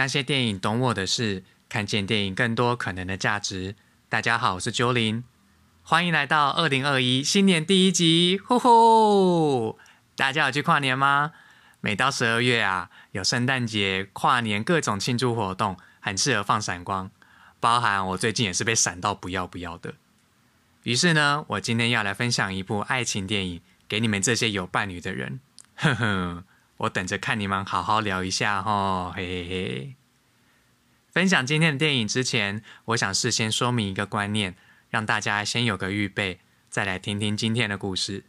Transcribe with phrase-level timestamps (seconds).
[0.00, 3.74] 那些电影懂我的事，看见电影更多可能的价值。
[4.08, 5.22] 大家好，我是九林，
[5.82, 8.40] 欢迎来到二零二一新年第一集。
[8.42, 9.78] 呼呼，
[10.16, 11.32] 大家有去跨年吗？
[11.82, 17.10] 每到十二月啊，有圣诞节、跨年各种庆祝活动，很适合放闪光。
[17.60, 19.92] 包含我最近也是被闪到不要不要的。
[20.84, 25.40] 于是呢，我今天要来分享一部爱情电影给你们这些有伴侣的人。
[25.74, 26.44] 呵呵。
[26.80, 29.96] 我等着看你们好好聊一下哈，嘿嘿嘿。
[31.10, 34.54] 分享今天的电影之前，我想事先说明一个观念，
[34.88, 36.40] 让大家先有个预备，
[36.70, 38.24] 再来听听今天的故事。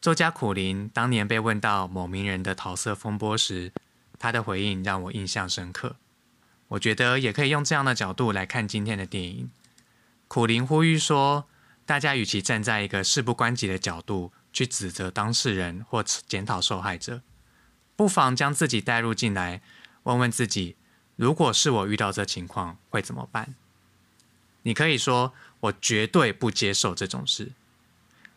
[0.00, 3.72] 作家苦林当年被问到某名人的桃色风波时，
[4.18, 5.94] 他的回应让我印象深刻。
[6.68, 9.50] 我觉得也可以用这样的角度来看今天的电影。
[10.26, 11.46] 苦林呼吁说，
[11.86, 14.32] 大家与其站在一个事不关己的角度。
[14.52, 17.22] 去指责当事人或检讨受害者，
[17.96, 19.62] 不妨将自己带入进来，
[20.04, 20.76] 问问自己：
[21.16, 23.54] 如果是我遇到这情况，会怎么办？
[24.62, 27.52] 你可以说：“我绝对不接受这种事。”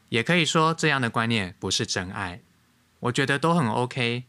[0.10, 2.42] 也可以说：“这样的观念不是真爱。”
[3.02, 4.24] 我觉得都很 OK。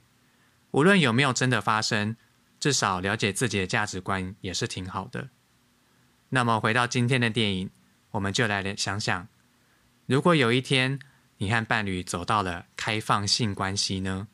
[0.72, 2.16] 无论有没有真的发生，
[2.58, 5.28] 至少了解自己的价值观也是挺好的。
[6.30, 7.70] 那么回到今天的电影，
[8.10, 9.28] 我们就来想想：
[10.06, 10.98] 如果有一天，
[11.44, 14.28] 你和伴侣走到了开放性关系呢？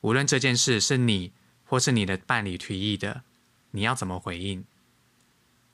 [0.00, 1.32] 无论这件事是你
[1.64, 3.22] 或是你的伴侣提议的，
[3.70, 4.64] 你要怎么回应？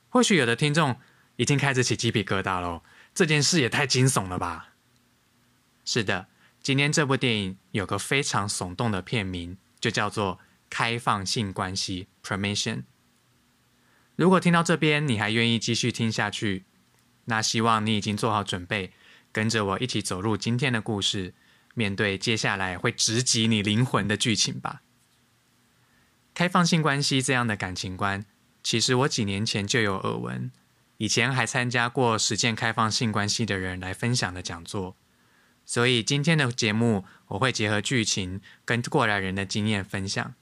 [0.07, 0.99] 或许有的听众
[1.37, 2.83] 已经开始起鸡皮疙瘩喽，
[3.15, 4.75] 这件事也太惊悚了吧？
[5.83, 6.27] 是的，
[6.61, 10.35] 今天这部电影有个非常耸动的片名，就叫做
[10.69, 12.83] 《开放性关系》（Permission）。
[14.15, 16.65] 如果听到这边你还愿意继续听下去，
[17.23, 18.93] 那希望你已经做好准备。
[19.35, 21.33] 跟着我一起走入今天的故事，
[21.73, 24.81] 面对接下来会直击你灵魂的剧情吧。
[26.33, 28.25] 开放性关系这样的感情观，
[28.63, 30.49] 其实我几年前就有耳闻，
[30.95, 34.95] 以前还参加过实践开放性关系的人来分享的讲座，
[35.65, 40.33] 所以今天的节目我会结合剧情跟过来人的经验分享。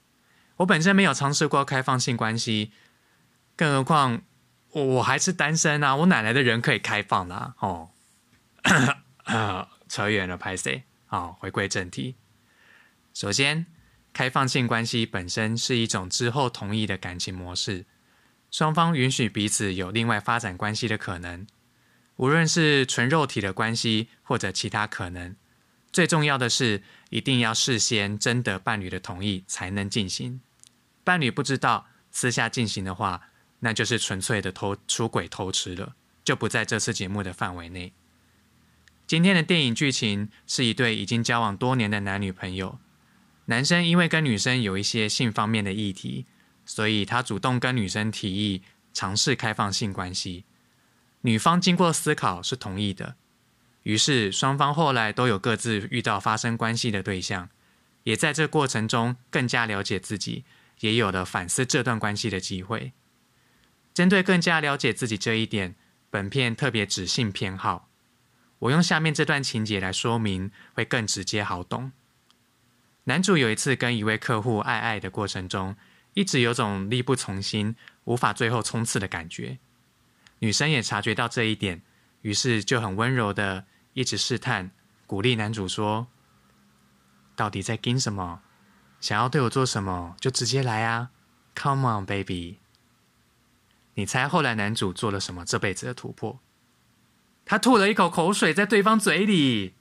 [0.58, 2.70] 我本身没有尝试过开放性关系，
[3.56, 4.22] 更何况
[4.70, 7.56] 我我还是单身啊，我哪来的人可以开放啦？
[7.58, 7.90] 哦。
[9.88, 10.84] 扯远了，拍谁？
[11.06, 12.16] 好，回归正题。
[13.12, 13.66] 首先，
[14.12, 17.86] 开放性关系本身是一种之后同意的感情模式，
[18.50, 21.46] 双方允许彼此有另外发展关系的可能，
[22.16, 25.36] 无论是纯肉体的关系或者其他可能。
[25.92, 30.40] 最重要的是，一定要事先征得伴侣的同意才能进行。
[31.04, 33.28] 伴侣不知道，私下进行的话，
[33.60, 35.94] 那就是纯粹的偷出轨偷吃了，
[36.24, 37.92] 就不在这次节目的范围内。
[39.06, 42.78] 今天的电影剧情是一对已经交往多年的男女朋友。
[43.46, 46.24] 男生因为跟女生有一些性方面的议题，
[46.64, 48.62] 所以他主动跟女生提议
[48.94, 50.44] 尝试开放性关系。
[51.20, 53.16] 女方经过思考是同意的，
[53.82, 57.50] 于是双方后来都有各自遇到发生关系的对象，
[58.04, 60.44] 也在这过程中更加了解自己，
[60.80, 62.92] 也有了反思这段关系的机会。
[63.92, 65.74] 针对更加了解自己这一点，
[66.08, 67.90] 本片特别指性偏好。
[68.64, 71.92] 我用下面这段情节来说明，会更直接好懂。
[73.04, 75.76] 男主有一次跟一位客户爱爱的过程中，
[76.14, 79.58] 一直有种力不从心、无法最后冲刺的感觉。
[80.38, 81.82] 女生也察觉到这一点，
[82.22, 84.70] 于是就很温柔的一直试探，
[85.06, 86.06] 鼓励男主说
[87.36, 88.40] ：“到底在跟什么？
[88.98, 91.10] 想要对我做什么，就直接来啊
[91.54, 92.56] ！Come on, baby！”
[93.92, 95.44] 你猜后来男主做了什么？
[95.44, 96.40] 这辈子的突破？
[97.44, 99.74] 他吐了一口口水在对方嘴里，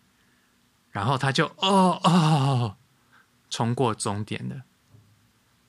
[0.92, 2.78] 然后他就哦哦，
[3.50, 4.64] 冲过终点了。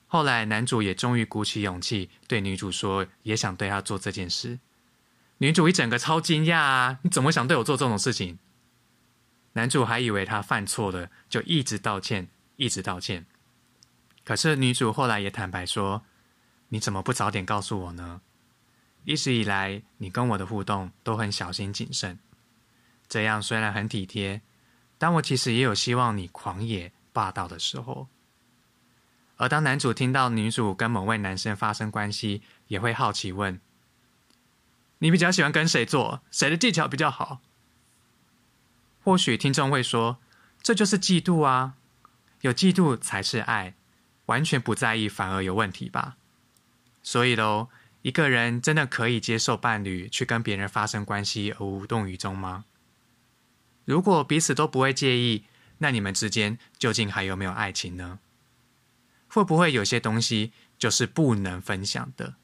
[0.07, 4.59] 后来男主也终于鼓起勇气对女主说，也想对她做这件事。
[5.39, 6.99] 女主一整个超惊讶啊！
[7.01, 8.39] 你怎么想对我做这种事情？
[9.53, 13.25] 男主还以为他犯错了，就一直道歉，一直道歉。
[14.23, 16.03] 可是女主后来也坦白说
[16.69, 18.21] ：“你怎么不早点告诉我呢？”
[19.05, 22.17] 一直以来，你跟我的互动都很小心谨慎，
[23.07, 24.41] 这样虽然很体贴，
[24.97, 28.07] 但我其实也有希望你狂野霸道的时候。
[29.37, 33.61] 而当男主听到女主跟某位男生发生关系，也会好奇问
[34.97, 36.21] ：“你比较喜欢跟谁做？
[36.31, 37.41] 谁的技巧比较好？”
[39.03, 40.17] 或许听众会说
[40.63, 41.75] ：“这就是嫉妒啊！
[42.41, 43.75] 有嫉妒才是爱，
[44.25, 46.17] 完全不在意反而有问题吧？”
[47.03, 47.69] 所以喽。
[48.05, 52.65] 一个人真的可以接受伴侣去跟别人发生关系而无动于衷吗？
[53.83, 55.45] 如果彼此都不会介意，
[55.79, 58.19] 那你们之间究竟还有没有爱情呢？
[59.27, 62.35] 会不会有些东西就是不能分享的？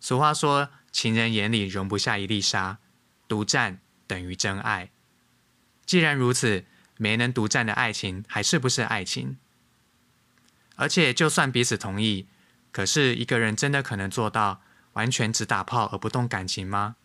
[0.00, 2.78] 俗话说：“情人眼里容不下一粒沙，
[3.28, 3.78] 独占
[4.08, 4.90] 等于真爱。”
[5.86, 6.64] 既然如此，
[6.96, 9.36] 没能独占的爱情还是不是爱情？
[10.74, 12.26] 而且，就算彼此同意，
[12.72, 14.62] 可是一个人真的可能做到
[14.94, 16.96] 完全只打炮而不动感情吗？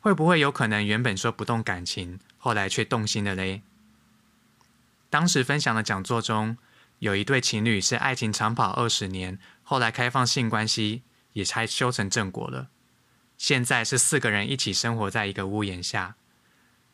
[0.00, 3.62] 会不会有可能原本说不动感情，后来却动心了嘞？
[5.10, 6.56] 当时分享的讲座中，
[6.98, 11.02] 有一对情侣是爱情长跑二十年，后来开放性关系
[11.32, 12.68] 也才修成正果了。
[13.36, 16.16] 现在是四个人一起生活在一个屋檐下。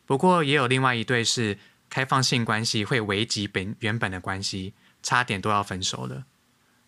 [0.06, 1.58] 不过也有另外一对是
[1.88, 6.24] 开放性关系会危及本原本的关系，差点都要分手了。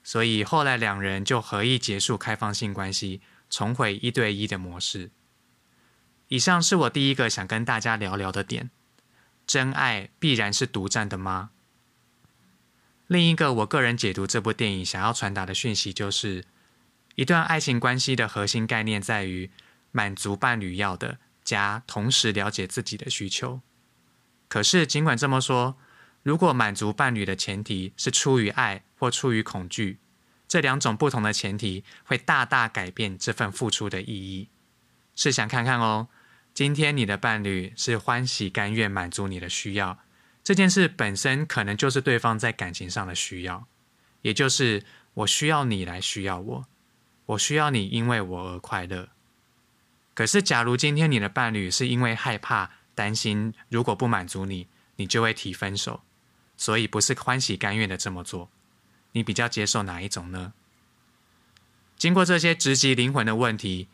[0.03, 5.11] 所以后来两人就合意结束开放性关系，重回一对一的模式。
[6.29, 8.71] 以上是我第一个想跟大家聊聊的点：
[9.47, 11.51] 真爱必然是独占的吗？
[13.07, 16.47] 另一个我个人解读这部电影想要传达的讯息就是，
[17.15, 19.51] 一段爱情关系的核心概念在于
[19.91, 23.61] 满足伴侣要的，加同时了解自己的需求。
[24.49, 25.77] 可是尽管这么说，
[26.23, 29.99] 如果满足伴侣的前提是出于爱或出于恐惧，
[30.47, 34.49] 这两种不同的前提会大大改变这份付出的意义。
[35.17, 36.07] 试想看看哦。
[36.55, 39.99] 今天你的伴侣是欢喜甘愿满足你的需要，
[40.45, 43.67] 这件事本身可能就是对方在感情上的需要，
[44.21, 44.85] 也就是
[45.15, 46.67] 我需要你来需要我，
[47.27, 49.09] 我需要你因为我而快乐。
[50.15, 56.03] 可是，假如今天你的伴侣是因为害怕、担心，如果不满足你，你就会提分手，
[56.57, 58.49] 所以不是欢喜甘愿的这么做，
[59.13, 60.53] 你比较接受哪一种呢？
[61.97, 63.89] 经过这些直击灵魂的问题。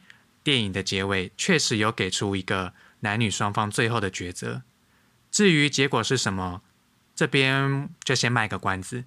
[0.44, 4.62] 电影的结尾确实有给出一个男女双方最后的抉择，
[5.30, 6.62] 至于结果是什么，
[7.14, 9.04] 这边就先卖个关子。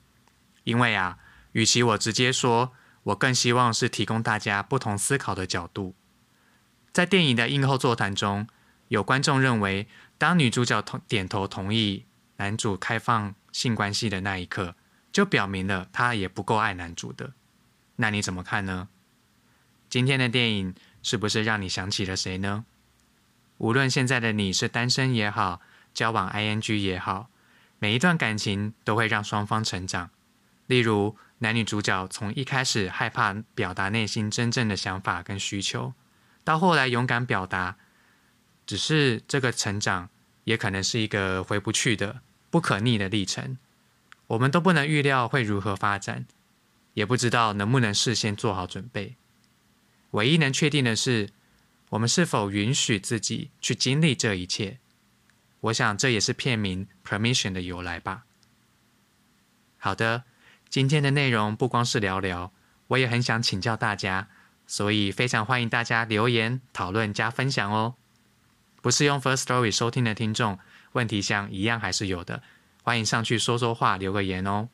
[0.66, 1.18] 因为啊，
[1.54, 2.74] 与其我直接说，
[3.04, 5.96] 我更希望是提供大家不同思考的角度。
[6.94, 8.48] 在电影的映后座谈中，
[8.90, 9.88] 有观众认为，
[10.20, 12.06] 当女主角同点头同意
[12.36, 14.76] 男主开放性关系的那一刻，
[15.12, 17.34] 就表明了他也不够爱男主的。
[17.96, 18.90] 那你怎么看呢？
[19.90, 20.76] 今天的电影。
[21.04, 22.64] 是不是让你想起了谁呢？
[23.58, 25.60] 无论现在的你是单身也好，
[25.96, 27.32] 交往 ing 也好，
[27.80, 30.12] 每一段感情都会让双方成长。
[30.68, 35.96] 例如，男女主角从一开始害怕表达内心真正的想法跟需求，
[36.44, 37.78] 到后来勇敢表达，
[38.68, 40.08] 只是这个成长
[40.44, 42.22] 也可能是一个回不去的、
[42.52, 43.58] 不可逆的历程。
[44.32, 46.26] 我们都不能预料会如何发展，
[46.94, 49.16] 也不知道能不能事先做好准备。
[50.12, 51.30] 唯一能确定的是，
[51.90, 54.78] 我们是否允许自己去经历这一切？
[55.60, 58.24] 我想这也是片名 “permission” 的由来吧。
[59.78, 60.24] 好的，
[60.70, 62.54] 今天的内容不光是聊聊，
[62.88, 64.30] 我也很想请教大家，
[64.66, 67.96] 所以非常欢迎大家留言讨论加分享哦。
[68.82, 70.58] 不是用 First Story 收听的听众，
[70.94, 72.42] 问题箱一样还是有的，
[72.84, 74.68] 欢迎上去说说话，留个言哦。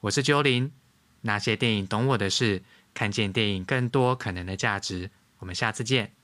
[0.00, 0.72] 我是鸠林，
[1.20, 2.62] 那些电影懂我的事。
[2.94, 5.10] 看见电影更多可能的价值，
[5.40, 6.15] 我们下次见。